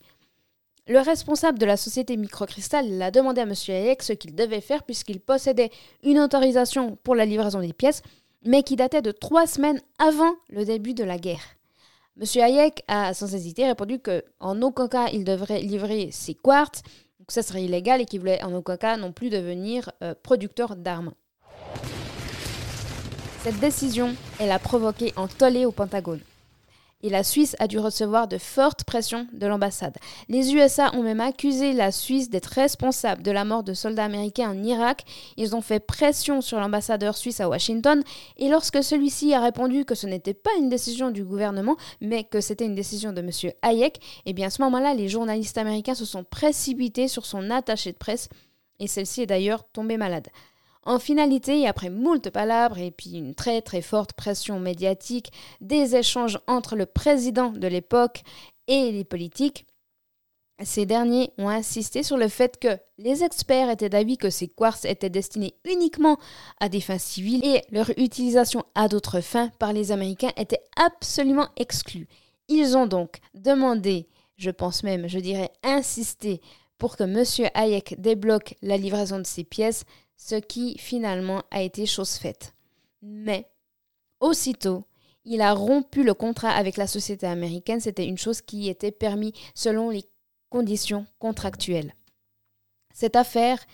Le 0.88 0.98
responsable 0.98 1.60
de 1.60 1.68
la 1.68 1.78
société 1.78 2.18
Microcrystal 2.18 3.00
a 3.00 3.12
demandé 3.12 3.42
à 3.42 3.44
M. 3.44 3.54
Hayek 3.68 4.02
ce 4.02 4.14
qu'il 4.14 4.34
devait 4.34 4.62
faire 4.62 4.82
puisqu'il 4.82 5.20
possédait 5.20 5.70
une 6.02 6.18
autorisation 6.18 6.98
pour 7.04 7.14
la 7.14 7.26
livraison 7.26 7.60
des 7.60 7.74
pièces, 7.74 8.02
mais 8.44 8.64
qui 8.64 8.78
datait 8.78 9.04
de 9.04 9.12
trois 9.12 9.46
semaines 9.46 9.82
avant 10.00 10.34
le 10.50 10.66
début 10.66 10.96
de 10.96 11.04
la 11.04 11.20
guerre. 11.20 11.55
Monsieur 12.18 12.44
Hayek 12.44 12.82
a 12.88 13.14
sans 13.14 13.36
hésiter 13.36 13.68
répondu 13.68 14.00
qu'en 14.00 14.62
aucun 14.62 14.88
cas 14.88 15.10
il 15.12 15.26
devrait 15.26 15.60
livrer 15.60 16.12
ses 16.14 16.34
quartz, 16.34 16.82
donc 17.20 17.30
ça 17.30 17.44
serait 17.44 17.66
illégal 17.66 18.00
et 18.00 18.06
qu'il 18.06 18.22
voulait 18.22 18.42
en 18.42 18.54
aucun 18.54 18.78
cas 18.78 18.96
non 18.96 19.12
plus 19.12 19.30
devenir 19.30 19.92
euh, 20.02 20.16
producteur 20.24 20.78
d'armes. 20.78 21.12
Cette 23.44 23.60
décision, 23.60 24.16
elle 24.40 24.52
a 24.52 24.60
provoqué 24.60 25.12
un 25.18 25.28
tollé 25.28 25.66
au 25.66 25.74
Pentagone. 25.74 26.22
Et 27.06 27.10
la 27.10 27.24
Suisse 27.24 27.56
a 27.60 27.68
dû 27.68 27.78
recevoir 27.78 28.28
de 28.28 28.40
fortes 28.40 28.84
pressions 28.84 29.28
de 29.32 29.46
l'ambassade. 29.46 29.96
Les 30.28 30.56
USA 30.56 30.92
ont 30.96 31.04
même 31.04 31.22
accusé 31.22 31.72
la 31.72 31.92
Suisse 31.92 32.32
d'être 32.32 32.48
responsable 32.48 33.22
de 33.22 33.30
la 33.30 33.46
mort 33.46 33.64
de 33.64 33.76
soldats 33.76 34.06
américains 34.06 34.50
en 34.50 34.64
Irak. 34.64 35.04
Ils 35.38 35.56
ont 35.56 35.62
fait 35.62 35.80
pression 35.80 36.42
sur 36.42 36.60
l'ambassadeur 36.60 37.16
suisse 37.16 37.40
à 37.42 37.48
Washington 37.48 38.02
et 38.38 38.50
lorsque 38.50 38.84
celui-ci 38.84 39.36
a 39.36 39.40
répondu 39.40 39.86
que 39.86 39.94
ce 39.94 40.08
n'était 40.08 40.34
pas 40.34 40.50
une 40.58 40.68
décision 40.68 41.12
du 41.12 41.24
gouvernement 41.24 41.76
mais 42.02 42.24
que 42.24 42.42
c'était 42.42 42.66
une 42.66 42.74
décision 42.74 43.14
de 43.14 43.20
M. 43.20 43.30
Hayek, 43.62 43.98
et 43.98 44.32
eh 44.32 44.34
bien 44.34 44.48
à 44.48 44.50
ce 44.50 44.64
moment-là, 44.64 44.96
les 44.96 45.08
journalistes 45.08 45.60
américains 45.60 45.94
se 45.94 46.06
sont 46.06 46.24
précipités 46.24 47.08
sur 47.08 47.28
son 47.28 47.52
attaché 47.52 47.92
de 47.92 47.98
presse 47.98 48.30
et 48.80 48.88
celle-ci 48.88 49.22
est 49.22 49.28
d'ailleurs 49.28 49.64
tombée 49.72 49.98
malade. 49.98 50.30
En 50.86 51.00
finalité, 51.00 51.68
après 51.68 51.90
moult 51.90 52.30
palabres 52.30 52.78
et 52.78 52.92
puis 52.92 53.14
une 53.14 53.34
très 53.34 53.62
très 53.62 53.82
forte 53.82 54.14
pression 54.14 54.60
médiatique, 54.60 55.32
des 55.60 55.96
échanges 55.96 56.40
entre 56.48 56.76
le 56.76 56.86
président 56.86 57.50
de 57.50 57.68
l'époque 57.68 58.22
et 58.68 58.92
les 58.92 59.04
politiques, 59.04 59.66
ces 60.64 60.86
derniers 60.86 61.32
ont 61.38 61.50
insisté 61.50 62.02
sur 62.02 62.16
le 62.16 62.30
fait 62.30 62.58
que 62.60 62.78
les 62.98 63.24
experts 63.24 63.70
étaient 63.70 63.90
d'avis 63.90 64.18
que 64.18 64.30
ces 64.30 64.48
quartz 64.48 64.86
étaient 64.86 65.10
destinés 65.10 65.56
uniquement 65.66 66.18
à 66.62 66.70
des 66.70 66.80
fins 66.80 66.98
civiles 66.98 67.44
et 67.44 67.62
leur 67.72 67.90
utilisation 67.98 68.64
à 68.74 68.88
d'autres 68.88 69.20
fins 69.20 69.50
par 69.60 69.74
les 69.74 69.92
Américains 69.92 70.32
était 70.38 70.64
absolument 70.78 71.50
exclue. 71.58 72.08
Ils 72.48 72.78
ont 72.78 72.86
donc 72.86 73.18
demandé, 73.34 74.08
je 74.38 74.52
pense 74.52 74.84
même, 74.84 75.08
je 75.08 75.20
dirais 75.20 75.52
insisté, 75.64 76.42
pour 76.78 76.96
que 76.96 77.04
M. 77.04 77.50
Hayek 77.54 78.00
débloque 78.00 78.56
la 78.62 78.78
livraison 78.78 79.18
de 79.18 79.26
ces 79.26 79.44
pièces, 79.44 79.84
ce 80.18 80.36
qui 80.36 80.78
finalement 80.78 81.44
a 81.52 81.62
été 81.62 81.86
chose 81.86 82.14
faite. 82.16 82.54
Mais, 83.02 83.50
aussitôt, 84.20 84.86
il 85.26 85.42
a 85.42 85.54
rompu 85.54 86.04
le 86.04 86.14
contrat 86.14 86.52
avec 86.52 86.78
la 86.78 86.88
société 86.88 87.26
américaine, 87.26 87.80
c'était 87.80 88.06
une 88.06 88.18
chose 88.18 88.42
qui 88.42 88.70
était 88.70 88.92
permise 88.92 89.34
selon 89.54 89.90
les 89.90 90.06
conditions 90.50 91.06
contractuelles. 91.20 91.96
Cette 92.94 93.16
affaire 93.16 93.66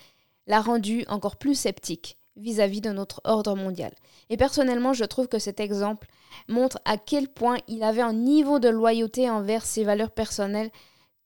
l'a 0.48 0.62
rendu 0.62 1.05
encore 1.07 1.36
plus 1.36 1.55
sceptique 1.55 2.17
vis-à-vis 2.38 2.81
de 2.81 2.91
notre 2.91 3.21
ordre 3.24 3.55
mondial. 3.55 3.93
Et 4.29 4.38
personnellement, 4.38 4.93
je 4.93 5.03
trouve 5.03 5.27
que 5.27 5.39
cet 5.39 5.60
exemple 5.60 6.07
montre 6.48 6.79
à 6.86 6.98
quel 6.98 7.27
point 7.27 7.57
il 7.67 7.83
avait 7.83 8.01
un 8.01 8.13
niveau 8.13 8.60
de 8.60 8.69
loyauté 8.69 9.29
envers 9.29 9.65
ses 9.65 9.83
valeurs 9.83 10.12
personnelles 10.12 10.71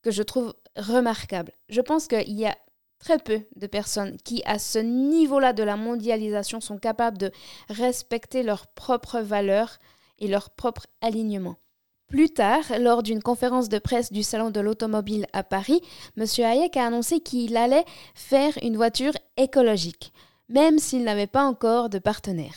que 0.02 0.12
je 0.12 0.24
trouve 0.24 0.54
remarquable. 0.76 1.54
Je 1.70 1.82
pense 1.82 2.08
qu'il 2.08 2.34
y 2.34 2.46
a 2.46 2.58
très 3.06 3.20
peu 3.20 3.42
de 3.56 3.68
personnes 3.68 4.18
qui, 4.24 4.42
à 4.46 4.58
ce 4.58 4.80
niveau-là 4.80 5.54
de 5.54 5.62
la 5.62 5.78
mondialisation, 5.78 6.60
sont 6.60 6.80
capables 6.80 7.20
de 7.20 7.32
respecter 7.70 8.42
leurs 8.42 8.66
propres 8.66 9.20
valeurs 9.20 9.78
et 10.18 10.28
leur 10.28 10.50
propre 10.50 10.88
alignement. 11.02 11.58
Plus 12.08 12.32
tard, 12.32 12.64
lors 12.80 13.04
d'une 13.04 13.22
conférence 13.22 13.70
de 13.70 13.78
presse 13.78 14.12
du 14.12 14.24
Salon 14.24 14.50
de 14.50 14.60
l'automobile 14.60 15.28
à 15.34 15.44
Paris, 15.44 15.82
M. 16.18 16.26
Hayek 16.40 16.78
a 16.78 16.88
annoncé 16.88 17.20
qu'il 17.20 17.56
allait 17.58 17.86
faire 18.16 18.54
une 18.64 18.76
voiture 18.76 19.14
écologique, 19.38 20.12
même 20.50 20.80
s'il 20.80 21.04
n'avait 21.04 21.28
pas 21.28 21.44
encore 21.44 21.90
de 21.90 22.00
partenaire. 22.00 22.56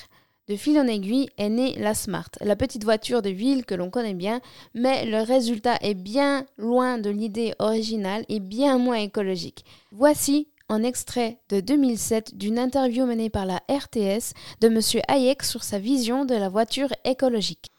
De 0.49 0.57
fil 0.57 0.79
en 0.79 0.87
aiguille 0.87 1.29
est 1.37 1.51
née 1.51 1.75
la 1.79 1.93
Smart, 1.93 2.31
la 2.41 2.57
petite 2.57 2.83
voiture 2.83 3.21
de 3.21 3.29
ville 3.29 3.67
que 3.67 3.75
l'on 3.75 3.91
connaît 3.91 4.15
bien, 4.15 4.41
mais 4.73 5.05
le 5.05 5.21
résultat 5.21 5.77
est 5.83 5.93
bien 5.93 6.47
loin 6.57 6.97
de 6.97 7.11
l'idée 7.11 7.53
originale 7.59 8.25
et 8.31 8.41
bien 8.41 8.79
moins 8.79 8.97
écologique. 8.97 9.67
Voici 9.93 10.49
un 10.71 10.83
extrait 10.85 11.39
de 11.51 11.61
2007 11.61 12.37
d'une 12.39 12.59
interview 12.59 13.05
menée 13.05 13.29
par 13.29 13.45
la 13.45 13.63
RTS 13.71 14.33
de 14.61 14.69
M. 14.69 14.81
Hayek 15.09 15.43
sur 15.43 15.65
sa 15.65 15.79
vision 15.79 16.25
de 16.25 16.35
la 16.35 16.49
voiture 16.49 16.95
écologique. 17.05 17.71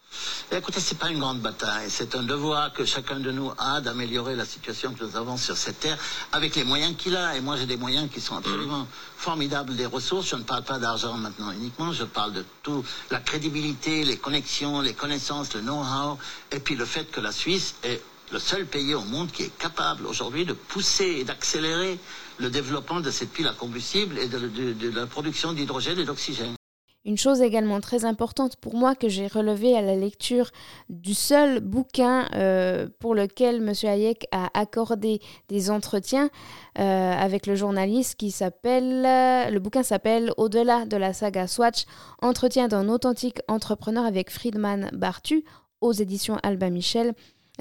Écoutez, 0.52 0.80
c'est 0.80 0.98
pas 0.98 1.10
une 1.10 1.20
grande 1.20 1.42
bataille. 1.42 1.92
C'est 1.92 2.16
un 2.16 2.24
devoir 2.24 2.74
que 2.74 2.84
chacun 2.84 3.20
de 3.20 3.32
nous 3.32 3.52
a 3.60 3.82
d'améliorer 3.82 4.36
la 4.36 4.46
situation 4.46 4.94
que 4.94 5.04
nous 5.04 5.16
avons 5.16 5.38
sur 5.38 5.56
cette 5.56 5.80
terre 5.80 5.98
avec 6.32 6.56
les 6.56 6.64
moyens 6.64 6.96
qu'il 6.98 7.16
a. 7.16 7.38
Et 7.38 7.42
moi, 7.42 7.56
j'ai 7.56 7.68
des 7.68 7.78
moyens 7.78 8.10
qui 8.12 8.20
sont 8.20 8.36
absolument 8.36 8.88
formidables 9.16 9.76
des 9.76 9.86
ressources. 9.86 10.30
Je 10.30 10.36
ne 10.36 10.42
parle 10.42 10.64
pas 10.64 10.80
d'argent 10.80 11.14
maintenant 11.18 11.52
uniquement. 11.52 11.94
Je 11.94 12.04
parle 12.04 12.34
de 12.34 12.44
tout, 12.64 12.84
la 13.12 13.20
crédibilité, 13.20 14.04
les 14.04 14.18
connexions, 14.18 14.82
les 14.82 14.96
connaissances, 14.96 15.54
le 15.54 15.62
know-how. 15.62 16.18
Et 16.52 16.60
puis 16.60 16.76
le 16.76 16.86
fait 16.86 17.12
que 17.12 17.22
la 17.22 17.32
Suisse 17.32 17.76
est 17.84 18.02
le 18.32 18.40
seul 18.40 18.66
pays 18.66 18.96
au 18.96 19.02
monde 19.02 19.32
qui 19.32 19.44
est 19.44 19.58
capable 19.60 20.08
aujourd'hui 20.08 20.46
de 20.46 20.54
pousser 20.54 21.18
et 21.20 21.24
d'accélérer 21.26 22.00
le 22.40 22.50
développement 22.50 23.02
de 23.02 23.12
cette 23.12 23.32
pile 23.32 23.48
à 23.48 23.54
combustible 23.54 24.18
et 24.18 24.28
de 24.28 24.90
la 24.90 25.06
production 25.06 25.54
d'hydrogène 25.54 26.00
et 26.00 26.06
d'oxygène. 26.06 26.59
Une 27.06 27.18
chose 27.18 27.42
également 27.42 27.80
très 27.80 28.04
importante 28.04 28.58
pour 28.58 28.76
moi 28.76 28.94
que 28.94 29.08
j'ai 29.08 29.28
relevée 29.28 29.76
à 29.76 29.82
la 29.82 29.96
lecture 29.96 30.52
du 30.90 31.14
seul 31.14 31.62
bouquin 31.62 32.28
euh, 32.36 32.90
pour 33.00 33.16
lequel 33.16 33.58
M. 33.58 33.74
Hayek 33.84 34.28
a 34.32 34.50
accordé 34.54 35.22
des 35.48 35.72
entretiens 35.72 36.30
euh, 36.78 37.14
avec 37.14 37.48
le 37.48 37.56
journaliste 37.56 38.16
qui 38.16 38.32
s'appelle, 38.32 39.04
le 39.52 39.60
bouquin 39.60 39.84
s'appelle 39.84 40.34
Au-delà 40.38 40.86
de 40.86 40.98
la 40.98 41.14
saga 41.14 41.48
Swatch, 41.48 41.86
entretien 42.22 42.68
d'un 42.68 42.90
authentique 42.90 43.40
entrepreneur 43.48 44.06
avec 44.06 44.30
Friedman 44.30 44.90
Bartu 44.94 45.46
aux 45.80 45.94
éditions 45.94 46.38
Alba 46.44 46.70
Michel 46.70 47.14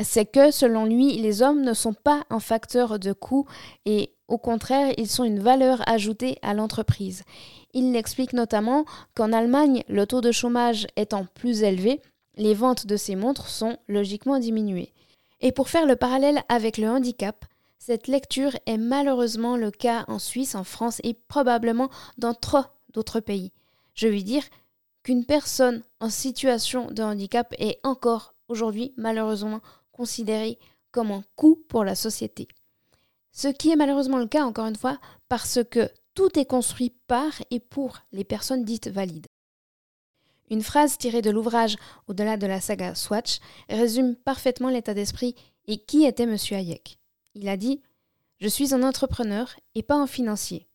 c'est 0.03 0.27
que, 0.27 0.51
selon 0.51 0.85
lui, 0.85 1.17
les 1.19 1.43
hommes 1.43 1.63
ne 1.63 1.75
sont 1.75 1.95
pas 1.95 2.23
un 2.31 2.41
facteur 2.41 2.99
de 2.99 3.13
coût 3.13 3.47
et 3.85 4.13
au 4.29 4.37
contraire, 4.37 4.93
ils 4.99 5.09
sont 5.09 5.25
une 5.25 5.41
valeur 5.41 5.81
ajoutée 5.89 6.39
à 6.43 6.53
l'entreprise. 6.53 7.25
Il 7.73 7.97
explique 7.97 8.35
notamment 8.35 8.85
qu'en 9.15 9.33
Allemagne, 9.33 9.83
le 9.89 10.07
taux 10.07 10.21
de 10.21 10.33
chômage 10.33 10.87
étant 10.97 11.27
plus 11.35 11.63
élevé, 11.63 12.03
les 12.37 12.55
ventes 12.55 12.87
de 12.87 12.97
ces 12.97 13.17
montres 13.17 13.49
sont 13.49 13.79
logiquement 13.89 14.39
diminuées. 14.39 14.93
Et 15.41 15.51
pour 15.51 15.69
faire 15.69 15.87
le 15.87 15.97
parallèle 15.97 16.43
avec 16.49 16.77
le 16.77 16.89
handicap, 16.89 17.45
cette 17.79 18.07
lecture 18.07 18.57
est 18.67 18.77
malheureusement 18.77 19.57
le 19.57 19.71
cas 19.71 20.05
en 20.09 20.19
Suisse, 20.19 20.55
en 20.55 20.65
France 20.65 21.01
et 21.05 21.15
probablement 21.15 21.89
dans 22.19 22.35
trop 22.35 22.65
d'autres 22.93 23.21
pays. 23.21 23.53
Je 23.95 24.09
veux 24.09 24.23
dire 24.23 24.43
qu'une 25.03 25.25
personne 25.25 25.83
en 26.01 26.11
situation 26.11 26.91
de 26.91 27.03
handicap 27.03 27.55
est 27.59 27.81
encore 27.83 28.35
aujourd'hui 28.49 28.93
malheureusement 28.97 29.61
considérée 29.93 30.59
comme 30.91 31.13
un 31.13 31.23
coût 31.37 31.63
pour 31.69 31.85
la 31.85 31.95
société. 31.95 32.49
Ce 33.39 33.47
qui 33.47 33.71
est 33.71 33.77
malheureusement 33.77 34.19
le 34.19 34.27
cas, 34.27 34.43
encore 34.43 34.67
une 34.67 34.75
fois, 34.75 34.99
parce 35.29 35.61
que 35.63 35.89
tout 36.15 36.37
est 36.37 36.45
construit 36.45 36.91
par 37.07 37.31
et 37.53 37.61
pour 37.61 37.99
les 38.11 38.25
personnes 38.25 38.65
dites 38.65 38.89
valides. 38.89 39.29
Une 40.51 40.65
phrase 40.65 40.99
tirée 40.99 41.23
de 41.23 41.31
l'ouvrage 41.31 41.77
Au-delà 42.09 42.37
de 42.37 42.49
la 42.49 42.61
saga 42.61 42.97
Swatch 42.97 43.39
résume 43.69 44.17
parfaitement 44.17 44.71
l'état 44.71 44.93
d'esprit 44.93 45.37
et 45.69 45.79
qui 45.79 46.05
était 46.05 46.25
M. 46.25 46.37
Hayek. 46.51 46.99
Il 47.37 47.49
a 47.49 47.57
dit 47.57 47.81
Je 48.41 48.49
suis 48.49 48.75
un 48.75 48.83
entrepreneur 48.83 49.55
et 49.77 49.85
pas 49.85 49.95
un 49.95 50.09
financier. 50.09 50.67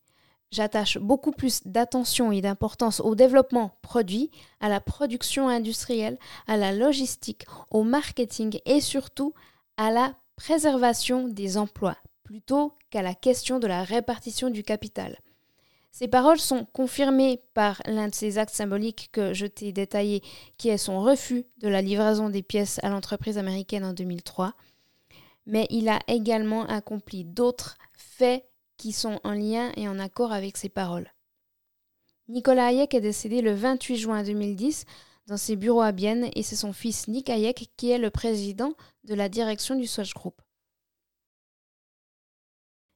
J'attache 0.49 0.97
beaucoup 0.99 1.31
plus 1.31 1.63
d'attention 1.65 2.31
et 2.31 2.39
d'importance 2.39 3.01
au 3.01 3.13
développement 3.13 3.77
produit, 3.81 4.31
à 4.61 4.69
la 4.69 4.79
production 4.79 5.49
industrielle, 5.49 6.17
à 6.47 6.55
la 6.55 6.71
logistique, 6.71 7.45
au 7.71 7.83
marketing 7.83 8.61
et 8.65 8.79
surtout 8.79 9.33
à 9.75 9.91
la 9.91 10.15
préservation 10.37 11.27
des 11.27 11.57
emplois, 11.57 11.97
plutôt 12.33 12.73
qu'à 12.89 13.03
la 13.03 13.13
question 13.13 13.59
de 13.59 13.67
la 13.67 13.83
répartition 13.83 14.49
du 14.49 14.63
capital. 14.63 15.19
Ces 15.91 16.07
paroles 16.07 16.39
sont 16.39 16.65
confirmées 16.73 17.43
par 17.53 17.79
l'un 17.85 18.07
de 18.07 18.15
ces 18.15 18.39
actes 18.39 18.55
symboliques 18.55 19.09
que 19.11 19.35
je 19.35 19.45
t'ai 19.45 19.71
détaillé, 19.71 20.23
qui 20.57 20.69
est 20.69 20.79
son 20.79 20.99
refus 20.99 21.45
de 21.59 21.67
la 21.67 21.83
livraison 21.83 22.29
des 22.29 22.41
pièces 22.41 22.79
à 22.81 22.89
l'entreprise 22.89 23.37
américaine 23.37 23.85
en 23.85 23.93
2003. 23.93 24.55
Mais 25.45 25.67
il 25.69 25.87
a 25.89 25.99
également 26.07 26.65
accompli 26.65 27.23
d'autres 27.23 27.77
faits 27.93 28.43
qui 28.77 28.93
sont 28.93 29.19
en 29.23 29.33
lien 29.33 29.71
et 29.77 29.87
en 29.87 29.99
accord 29.99 30.31
avec 30.31 30.57
ces 30.57 30.69
paroles. 30.69 31.13
Nicolas 32.29 32.69
Hayek 32.69 32.95
est 32.95 33.01
décédé 33.01 33.43
le 33.43 33.53
28 33.53 33.97
juin 33.97 34.23
2010 34.23 34.85
dans 35.27 35.37
ses 35.37 35.55
bureaux 35.55 35.81
à 35.81 35.91
Bienne 35.91 36.31
et 36.35 36.41
c'est 36.41 36.55
son 36.55 36.73
fils 36.73 37.07
Nick 37.07 37.29
Hayek 37.29 37.69
qui 37.77 37.91
est 37.91 37.99
le 37.99 38.09
président 38.09 38.73
de 39.03 39.13
la 39.13 39.29
direction 39.29 39.75
du 39.75 39.85
Swatch 39.85 40.15
Group. 40.15 40.41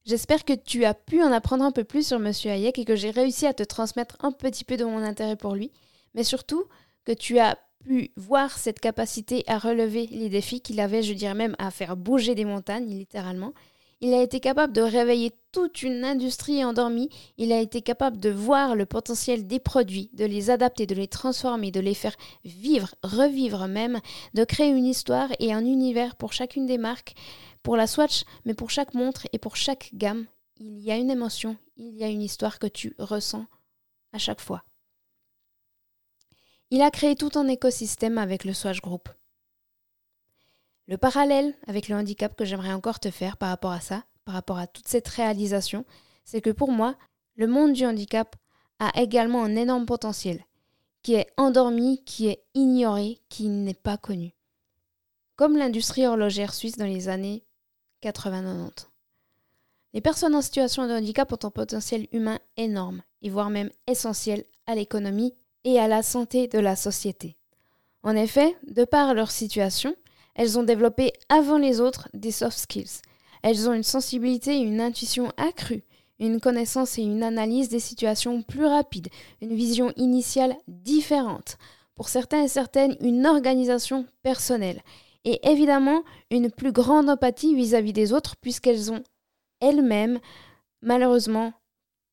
J'espère 0.07 0.45
que 0.45 0.53
tu 0.53 0.85
as 0.85 0.93
pu 0.93 1.21
en 1.21 1.33
apprendre 1.33 1.65
un 1.65 1.73
peu 1.73 1.83
plus 1.83 2.07
sur 2.07 2.15
M. 2.15 2.31
Hayek 2.45 2.79
et 2.79 2.85
que 2.85 2.95
j'ai 2.95 3.09
réussi 3.09 3.45
à 3.45 3.53
te 3.53 3.63
transmettre 3.63 4.15
un 4.21 4.31
petit 4.31 4.63
peu 4.63 4.77
de 4.77 4.85
mon 4.85 5.03
intérêt 5.03 5.35
pour 5.35 5.53
lui, 5.53 5.69
mais 6.15 6.23
surtout 6.23 6.63
que 7.03 7.11
tu 7.11 7.39
as 7.39 7.57
pu 7.83 8.11
voir 8.15 8.57
cette 8.57 8.79
capacité 8.79 9.43
à 9.47 9.57
relever 9.57 10.07
les 10.07 10.29
défis 10.29 10.61
qu'il 10.61 10.79
avait, 10.79 11.03
je 11.03 11.11
dirais 11.11 11.33
même 11.33 11.57
à 11.59 11.71
faire 11.71 11.97
bouger 11.97 12.35
des 12.35 12.45
montagnes, 12.45 12.87
littéralement. 12.87 13.51
Il 13.99 14.13
a 14.13 14.21
été 14.21 14.39
capable 14.39 14.71
de 14.71 14.81
réveiller 14.81 15.33
toute 15.51 15.83
une 15.83 16.05
industrie 16.05 16.63
endormie, 16.63 17.09
il 17.37 17.51
a 17.51 17.59
été 17.59 17.81
capable 17.81 18.17
de 18.17 18.29
voir 18.29 18.75
le 18.75 18.85
potentiel 18.85 19.45
des 19.45 19.59
produits, 19.59 20.09
de 20.13 20.23
les 20.23 20.49
adapter, 20.49 20.85
de 20.85 20.95
les 20.95 21.07
transformer, 21.07 21.71
de 21.71 21.81
les 21.81 21.95
faire 21.95 22.15
vivre, 22.45 22.95
revivre 23.03 23.67
même, 23.67 23.99
de 24.35 24.45
créer 24.45 24.69
une 24.69 24.85
histoire 24.85 25.29
et 25.39 25.51
un 25.51 25.65
univers 25.65 26.15
pour 26.15 26.31
chacune 26.31 26.65
des 26.65 26.77
marques, 26.77 27.13
pour 27.67 27.75
la 27.75 27.85
Swatch, 27.85 28.23
mais 28.45 28.53
pour 28.53 28.69
chaque 28.69 28.93
montre 28.93 29.27
et 29.33 29.39
pour 29.39 29.57
chaque 29.57 29.89
gamme, 29.93 30.25
il 30.55 30.79
y 30.79 30.89
a 30.89 30.95
une 30.95 31.11
émotion, 31.11 31.57
il 31.75 31.97
y 31.97 32.03
a 32.05 32.07
une 32.07 32.21
histoire 32.21 32.59
que 32.59 32.67
tu 32.67 32.95
ressens 32.97 33.45
à 34.13 34.17
chaque 34.17 34.39
fois. 34.39 34.63
Il 36.71 36.81
a 36.81 36.91
créé 36.91 37.17
tout 37.17 37.31
un 37.35 37.49
écosystème 37.49 38.19
avec 38.19 38.45
le 38.45 38.53
Swatch 38.53 38.79
Group. 38.79 39.09
Le 40.87 40.97
parallèle 40.97 41.55
avec 41.67 41.89
le 41.89 41.97
handicap 41.97 42.37
que 42.37 42.45
j'aimerais 42.45 42.71
encore 42.71 43.01
te 43.01 43.11
faire 43.11 43.35
par 43.35 43.49
rapport 43.49 43.73
à 43.73 43.81
ça, 43.81 44.05
par 44.23 44.35
rapport 44.35 44.59
à 44.59 44.67
toute 44.67 44.87
cette 44.87 45.09
réalisation, 45.09 45.83
c'est 46.23 46.39
que 46.39 46.51
pour 46.51 46.71
moi, 46.71 46.95
le 47.35 47.47
monde 47.47 47.73
du 47.73 47.85
handicap 47.85 48.37
a 48.79 48.97
également 48.97 49.43
un 49.43 49.57
énorme 49.57 49.85
potentiel, 49.85 50.45
qui 51.03 51.15
est 51.15 51.27
endormi, 51.35 52.01
qui 52.05 52.29
est 52.29 52.45
ignoré, 52.53 53.19
qui 53.27 53.49
n'est 53.49 53.73
pas 53.73 53.97
connu. 53.97 54.31
Comme 55.35 55.57
l'industrie 55.57 56.07
horlogère 56.07 56.53
suisse 56.53 56.77
dans 56.77 56.85
les 56.85 57.09
années 57.09 57.43
80-90. 58.03 58.87
Les 59.93 60.01
personnes 60.01 60.35
en 60.35 60.41
situation 60.41 60.87
de 60.87 60.93
handicap 60.93 61.31
ont 61.31 61.47
un 61.47 61.49
potentiel 61.49 62.07
humain 62.11 62.39
énorme, 62.57 63.01
et 63.21 63.29
voire 63.29 63.49
même 63.49 63.71
essentiel 63.87 64.43
à 64.67 64.75
l'économie 64.75 65.33
et 65.63 65.79
à 65.79 65.87
la 65.87 66.03
santé 66.03 66.47
de 66.47 66.59
la 66.59 66.75
société. 66.75 67.35
En 68.03 68.15
effet, 68.15 68.55
de 68.67 68.85
par 68.85 69.13
leur 69.13 69.31
situation, 69.31 69.95
elles 70.35 70.59
ont 70.59 70.63
développé 70.63 71.13
avant 71.29 71.57
les 71.57 71.81
autres 71.81 72.09
des 72.13 72.31
soft 72.31 72.57
skills. 72.57 73.01
Elles 73.41 73.69
ont 73.69 73.73
une 73.73 73.83
sensibilité 73.83 74.57
et 74.57 74.61
une 74.61 74.81
intuition 74.81 75.31
accrue, 75.37 75.83
une 76.19 76.39
connaissance 76.39 76.97
et 76.97 77.03
une 77.03 77.23
analyse 77.23 77.69
des 77.69 77.79
situations 77.79 78.41
plus 78.43 78.65
rapides, 78.65 79.09
une 79.41 79.55
vision 79.55 79.91
initiale 79.95 80.55
différente. 80.67 81.57
Pour 81.95 82.09
certains 82.09 82.43
et 82.43 82.47
certaines, 82.47 82.95
une 83.01 83.25
organisation 83.25 84.05
personnelle. 84.21 84.81
Et 85.29 85.45
évidemment, 85.45 86.05
une 86.31 86.49
plus 86.49 86.71
grande 86.71 87.09
empathie 87.09 87.53
vis-à-vis 87.53 87.91
des 87.91 88.13
autres, 88.13 88.37
puisqu'elles 88.37 88.93
ont 88.93 89.03
elles-mêmes, 89.59 90.21
malheureusement, 90.81 91.51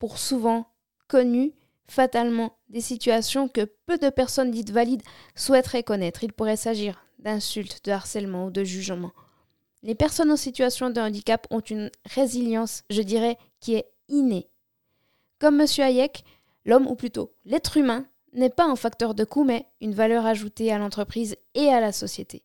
pour 0.01 0.19
souvent 0.19 0.67
connu 1.07 1.53
fatalement 1.87 2.59
des 2.71 2.81
situations 2.81 3.47
que 3.47 3.71
peu 3.87 3.99
de 3.99 4.09
personnes 4.09 4.51
dites 4.51 4.71
valides 4.71 5.05
souhaiteraient 5.37 5.85
connaître. 5.85 6.25
Il 6.25 6.33
pourrait 6.33 6.57
s'agir 6.57 7.07
d'insultes, 7.21 7.85
de 7.85 7.93
harcèlement 7.93 8.47
ou 8.47 8.51
de 8.51 8.65
jugement. 8.65 9.13
Les 9.85 9.95
personnes 9.95 10.33
en 10.33 10.37
situation 10.37 10.91
de 10.91 11.01
handicap 11.01 11.47
ont 11.51 11.61
une 11.61 11.93
résilience, 12.07 12.83
je 12.91 13.03
dirais, 13.03 13.39
qui 13.61 13.75
est 13.75 13.93
innée. 14.09 14.49
Comme 15.39 15.61
M. 15.61 15.69
Hayek, 15.79 16.25
l'homme, 16.65 16.89
ou 16.89 16.97
plutôt 16.97 17.33
l'être 17.45 17.77
humain, 17.77 18.07
n'est 18.33 18.51
pas 18.51 18.67
un 18.67 18.75
facteur 18.75 19.15
de 19.15 19.23
coût, 19.23 19.45
mais 19.45 19.67
une 19.81 19.95
valeur 19.95 20.27
ajoutée 20.27 20.73
à 20.73 20.79
l'entreprise 20.79 21.37
et 21.55 21.69
à 21.69 21.79
la 21.79 21.93
société. 21.93 22.43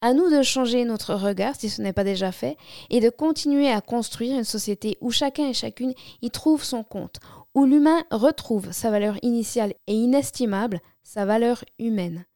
À 0.00 0.14
nous 0.14 0.30
de 0.30 0.42
changer 0.42 0.84
notre 0.84 1.14
regard, 1.14 1.56
si 1.56 1.68
ce 1.68 1.82
n'est 1.82 1.92
pas 1.92 2.04
déjà 2.04 2.30
fait, 2.30 2.56
et 2.88 3.00
de 3.00 3.10
continuer 3.10 3.68
à 3.68 3.80
construire 3.80 4.38
une 4.38 4.44
société 4.44 4.96
où 5.00 5.10
chacun 5.10 5.48
et 5.48 5.54
chacune 5.54 5.92
y 6.22 6.30
trouve 6.30 6.62
son 6.62 6.84
compte, 6.84 7.18
où 7.54 7.64
l'humain 7.64 8.04
retrouve 8.12 8.70
sa 8.70 8.90
valeur 8.90 9.18
initiale 9.22 9.74
et 9.88 9.94
inestimable, 9.94 10.80
sa 11.02 11.24
valeur 11.24 11.64
humaine. 11.80 12.26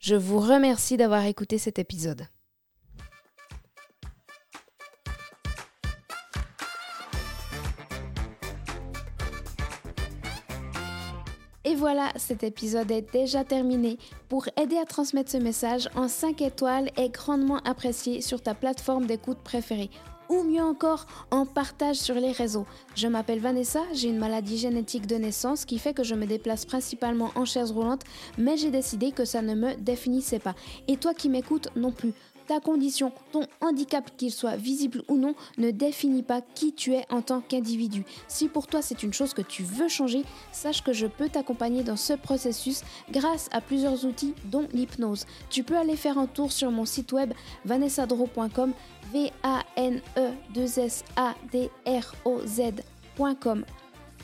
Je 0.00 0.16
vous 0.16 0.40
remercie 0.40 0.96
d'avoir 0.96 1.24
écouté 1.26 1.58
cet 1.58 1.78
épisode. 1.78 2.26
Et 11.66 11.74
voilà, 11.74 12.12
cet 12.14 12.44
épisode 12.44 12.92
est 12.92 13.12
déjà 13.12 13.42
terminé. 13.42 13.98
Pour 14.28 14.46
aider 14.56 14.78
à 14.78 14.84
transmettre 14.84 15.32
ce 15.32 15.36
message 15.36 15.88
en 15.96 16.06
5 16.06 16.40
étoiles 16.40 16.90
est 16.96 17.08
grandement 17.08 17.58
apprécié 17.64 18.20
sur 18.20 18.40
ta 18.40 18.54
plateforme 18.54 19.06
d'écoute 19.06 19.38
préférée 19.42 19.90
ou 20.28 20.44
mieux 20.44 20.62
encore 20.62 21.06
en 21.32 21.44
partage 21.44 21.96
sur 21.96 22.14
les 22.14 22.30
réseaux. 22.30 22.66
Je 22.94 23.08
m'appelle 23.08 23.40
Vanessa, 23.40 23.82
j'ai 23.92 24.08
une 24.08 24.18
maladie 24.18 24.58
génétique 24.58 25.08
de 25.08 25.16
naissance 25.16 25.64
qui 25.64 25.80
fait 25.80 25.92
que 25.92 26.04
je 26.04 26.14
me 26.14 26.26
déplace 26.26 26.64
principalement 26.64 27.30
en 27.34 27.44
chaise 27.44 27.72
roulante, 27.72 28.02
mais 28.38 28.56
j'ai 28.56 28.70
décidé 28.70 29.10
que 29.10 29.24
ça 29.24 29.42
ne 29.42 29.54
me 29.54 29.74
définissait 29.74 30.38
pas. 30.38 30.54
Et 30.86 30.96
toi 30.96 31.14
qui 31.14 31.28
m'écoutes 31.28 31.70
non 31.74 31.90
plus 31.90 32.12
ta 32.46 32.60
condition, 32.60 33.12
ton 33.32 33.42
handicap, 33.60 34.10
qu'il 34.16 34.32
soit 34.32 34.56
visible 34.56 35.02
ou 35.08 35.16
non, 35.16 35.34
ne 35.58 35.70
définit 35.70 36.22
pas 36.22 36.40
qui 36.40 36.72
tu 36.72 36.94
es 36.94 37.04
en 37.10 37.22
tant 37.22 37.40
qu'individu. 37.40 38.04
Si 38.28 38.48
pour 38.48 38.66
toi 38.66 38.82
c'est 38.82 39.02
une 39.02 39.12
chose 39.12 39.34
que 39.34 39.42
tu 39.42 39.62
veux 39.62 39.88
changer, 39.88 40.22
sache 40.52 40.82
que 40.82 40.92
je 40.92 41.06
peux 41.06 41.28
t'accompagner 41.28 41.82
dans 41.82 41.96
ce 41.96 42.12
processus 42.14 42.82
grâce 43.10 43.48
à 43.52 43.60
plusieurs 43.60 44.04
outils 44.04 44.34
dont 44.44 44.66
l'hypnose. 44.72 45.26
Tu 45.50 45.62
peux 45.62 45.76
aller 45.76 45.96
faire 45.96 46.18
un 46.18 46.26
tour 46.26 46.52
sur 46.52 46.70
mon 46.70 46.84
site 46.84 47.12
web 47.12 47.32
vanessadro.com 47.64 48.72
v 49.12 49.30
a 49.42 49.64
n 49.76 50.00
e 50.16 50.32
2 50.54 50.78
s 50.78 51.04
a 51.16 51.34
d 51.52 51.70
r 51.86 52.14
o 52.24 52.40
z.com. 52.46 53.64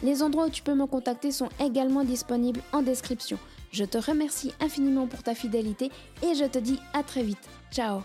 Les 0.02 0.22
endroits 0.22 0.46
où 0.46 0.50
tu 0.50 0.62
peux 0.62 0.74
me 0.74 0.86
contacter 0.86 1.30
sont 1.30 1.48
également 1.60 2.04
disponibles 2.04 2.60
en 2.72 2.82
description. 2.82 3.38
Je 3.70 3.84
te 3.84 3.98
remercie 3.98 4.52
infiniment 4.60 5.06
pour 5.06 5.22
ta 5.22 5.34
fidélité 5.34 5.90
et 6.22 6.34
je 6.34 6.44
te 6.44 6.58
dis 6.58 6.78
à 6.92 7.02
très 7.02 7.22
vite. 7.22 7.48
Ciao 7.72 8.04